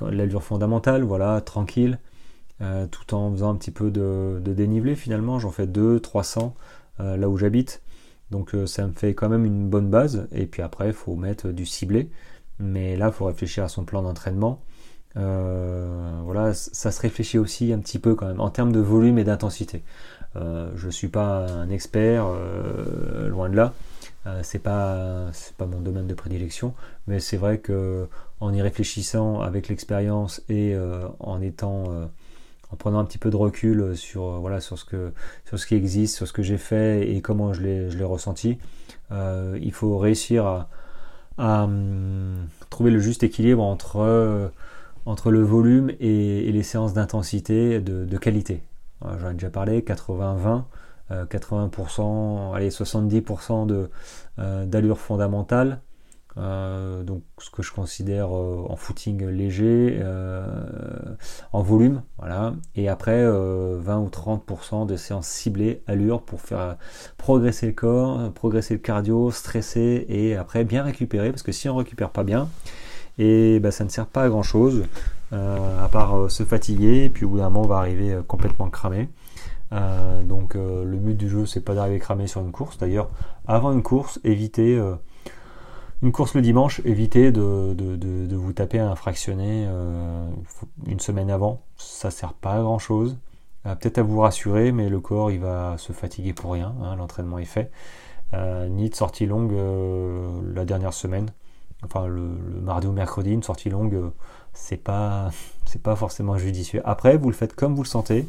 [0.00, 1.98] l'allure fondamentale, voilà, tranquille,
[2.60, 5.38] euh, tout en faisant un petit peu de, dénivelé finalement.
[5.38, 6.54] J'en fais 2, 300
[6.98, 7.82] là où j'habite.
[8.30, 10.28] Donc ça me fait quand même une bonne base.
[10.32, 12.10] Et puis après, il faut mettre du ciblé.
[12.60, 14.60] Mais là, il faut réfléchir à son plan d'entraînement.
[15.14, 19.24] voilà, ça se réfléchit aussi un petit peu quand même en termes de volume et
[19.24, 19.82] d'intensité.
[20.36, 22.26] je ne suis pas un expert,
[23.28, 23.74] loin de là.
[24.42, 26.74] C'est pas pas mon domaine de prédilection,
[27.06, 28.08] mais c'est vrai que
[28.40, 30.76] en y réfléchissant avec l'expérience et
[31.18, 31.84] en étant
[32.70, 35.12] en prenant un petit peu de recul sur voilà sur ce que
[35.44, 38.58] sur ce qui existe, sur ce que j'ai fait et comment je l'ai ressenti,
[39.10, 40.66] il faut réussir
[41.38, 44.52] à, hum, trouver le juste équilibre entre
[45.06, 48.62] entre le volume et, les séances d'intensité de, qualité.
[49.20, 50.64] J'en ai déjà parlé, 80-20,
[51.28, 53.90] 80%, euh, allez 70% de,
[54.38, 55.80] euh, d'allure fondamentale,
[56.38, 60.02] euh, donc ce que je considère en footing léger,
[61.52, 66.76] en volume, voilà, et après 20 ou 30% de séances ciblées, allure pour faire
[67.18, 71.76] progresser le corps, progresser le cardio, stresser et après bien récupérer, parce que si on
[71.76, 72.48] récupère pas bien,
[73.18, 74.84] et bah, ça ne sert pas à grand chose
[75.32, 79.08] à part se fatiguer et puis au bout d'un moment on va arriver complètement cramé.
[80.24, 82.78] Donc le but du jeu c'est pas d'arriver cramé sur une course.
[82.78, 83.10] D'ailleurs
[83.46, 84.80] avant une course évitez
[86.02, 89.66] une course le dimanche, évitez de, vous taper un fractionné
[90.86, 91.62] une semaine avant.
[91.76, 93.16] Ça sert pas à grand chose.
[93.64, 96.74] Peut-être à vous rassurer, mais le corps il va se fatiguer pour rien.
[96.82, 97.70] Hein, l'entraînement est fait.
[98.68, 99.54] ni de sortie longue
[100.54, 101.30] la dernière semaine
[101.84, 102.20] enfin le,
[102.62, 104.10] mardi ou mercredi, une sortie longue, euh,
[104.52, 105.30] c'est pas
[105.66, 106.82] c'est pas forcément judicieux.
[106.84, 108.28] Après, vous le faites comme vous le sentez.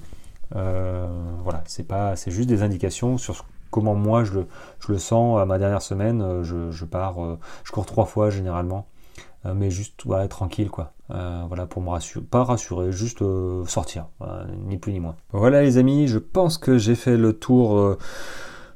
[0.56, 1.08] Euh,
[1.44, 4.48] voilà, c'est pas c'est juste des indications sur comment moi je le,
[4.80, 6.22] je le sens à ma dernière semaine.
[6.22, 7.16] Euh, je, je pars,
[7.64, 8.86] je cours trois fois généralement,
[9.46, 10.94] mais juste ouais, tranquille quoi.
[11.10, 13.24] voilà pour me rassurer, pas rassurer, juste
[13.68, 14.06] sortir,
[14.68, 15.16] ni plus ni moins.
[15.32, 17.98] Voilà les amis, je pense que j'ai fait le tour euh,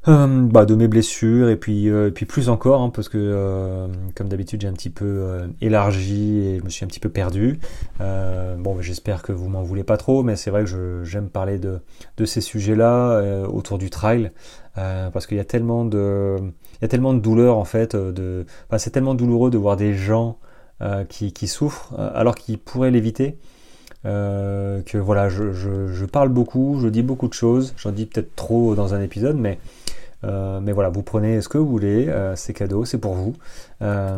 [0.08, 4.30] bah, de mes blessures et puis, euh, puis plus encore hein, parce que euh, comme
[4.30, 7.60] d'habitude j'ai un petit peu élargi et je me suis un petit peu perdu.
[8.00, 11.80] bon j'espère que vous m'en voulez pas trop mais c'est vrai que j'aime parler de,
[12.15, 14.32] de ces sujets-là autour du trail
[14.76, 18.46] parce qu'il y a tellement de il y a tellement de douleur en fait de
[18.70, 20.38] enfin, c'est tellement douloureux de voir des gens
[21.10, 23.38] qui, qui, souffrent alors qu'ils pourraient l'éviter.
[24.06, 28.74] que voilà, je, je, parle beaucoup, je dis beaucoup de choses, j'en dis peut-être trop
[28.74, 29.60] dans un épisode, mais
[30.23, 33.34] euh, mais voilà, vous prenez ce que vous voulez, euh, c'est cadeau, c'est pour vous.
[33.82, 34.17] Euh,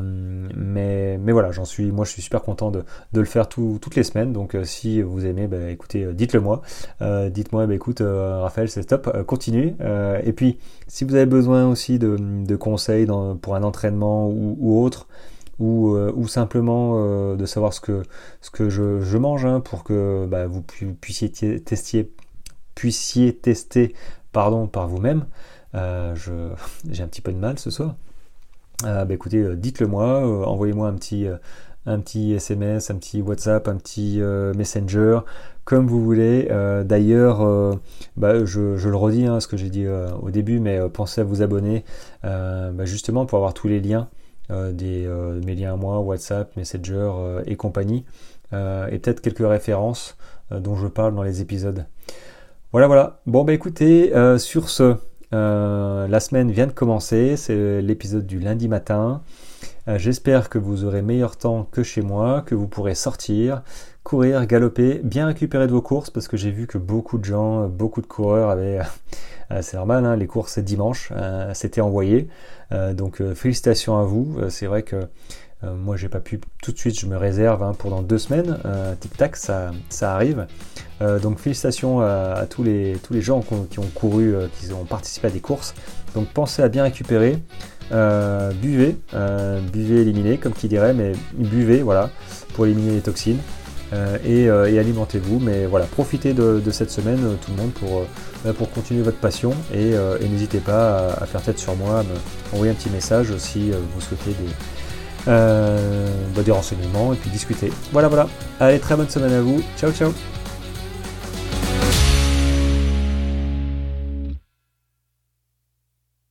[0.56, 2.84] mais, mais voilà, j'en suis, moi je suis super content de,
[3.14, 4.32] de le faire toutes les semaines.
[4.32, 6.62] Donc si vous aimez, bah, écoutez, dites-le moi.
[7.02, 9.76] Dites-moi, bah, écoute, Raphaël, c'est top, continue.
[10.24, 13.08] et puis, si vous avez besoin aussi de, de conseils
[13.42, 15.08] pour un entraînement ou, autre,
[15.60, 18.04] ou, ou, simplement de savoir ce que,
[18.42, 21.32] ce que je, mange hein, pour que bah, vous puissiez
[22.76, 23.94] puissiez tester
[24.32, 25.26] pardon, par vous-même.
[25.76, 26.16] Euh,
[26.90, 27.96] j'ai un petit peu de mal ce soir.
[28.86, 31.28] Euh, bah écoutez, euh, dites-le moi, envoyez-moi un petit,
[31.86, 34.20] un petit SMS, un petit WhatsApp, un petit
[34.56, 35.20] Messenger,
[35.66, 36.48] comme vous voulez.
[36.86, 37.78] D'ailleurs,
[38.18, 41.24] bah, je, je, le redis, hein, ce que j'ai dit au début, mais pensez à
[41.24, 41.84] vous abonner,
[42.24, 44.08] bah, justement pour avoir tous les liens,
[44.50, 45.08] des,
[45.46, 48.06] mes liens à moi, WhatsApp, Messenger et compagnie,
[48.54, 50.16] et peut-être quelques références
[50.52, 51.86] dont je parle dans les épisodes.
[52.72, 53.20] Voilà, voilà.
[53.26, 54.96] Bon, bah écoutez, sur ce,
[55.34, 59.22] euh, la semaine vient de commencer, c'est l'épisode du lundi matin.
[59.88, 63.62] Euh, j'espère que vous aurez meilleur temps que chez moi, que vous pourrez sortir,
[64.04, 67.68] courir, galoper, bien récupérer de vos courses parce que j'ai vu que beaucoup de gens,
[67.68, 68.80] beaucoup de coureurs avaient,
[69.52, 71.12] euh, c'est normal, hein, les courses c'est dimanche,
[71.54, 72.28] c'était envoyé.
[72.94, 74.38] donc félicitations à vous.
[74.50, 75.08] c'est vrai que
[75.64, 78.18] euh, moi, j'ai pas pu tout de suite, je me réserve hein, pour dans deux
[78.18, 78.58] semaines.
[78.66, 80.48] Euh, tic tac, ça, ça arrive.
[81.02, 85.28] Euh, donc félicitations à, tous, les, tous les gens qui ont, couru, qui ont participé
[85.28, 85.74] à des courses.
[86.16, 87.40] Donc pensez à bien récupérer.
[87.92, 88.98] buvez,
[89.74, 92.10] buvez, éliminez, comme qui dirait, mais buvez, voilà,
[92.54, 93.40] pour éliminer les toxines.
[94.26, 98.06] et, alimentez-vous, mais voilà, profitez de, cette semaine, tout le monde, pour,
[98.54, 99.54] pour continuer votre passion.
[99.74, 102.04] Et, n'hésitez pas à, à, faire tête sur moi, à
[102.52, 104.50] m'envoyer un petit message si vous souhaitez des
[105.28, 107.72] euh, bah, des renseignements et puis discuter.
[107.92, 108.28] Voilà, voilà.
[108.60, 109.62] Allez, très bonne semaine à vous.
[109.78, 110.14] Ciao, ciao.